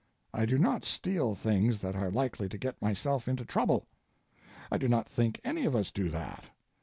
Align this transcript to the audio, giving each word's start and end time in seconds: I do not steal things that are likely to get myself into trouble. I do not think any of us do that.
I 0.33 0.47
do 0.47 0.57
not 0.57 0.83
steal 0.83 1.35
things 1.35 1.77
that 1.81 1.95
are 1.95 2.09
likely 2.09 2.49
to 2.49 2.57
get 2.57 2.81
myself 2.81 3.27
into 3.27 3.45
trouble. 3.45 3.85
I 4.71 4.79
do 4.79 4.87
not 4.87 5.07
think 5.07 5.39
any 5.43 5.63
of 5.63 5.75
us 5.75 5.91
do 5.91 6.09
that. 6.09 6.45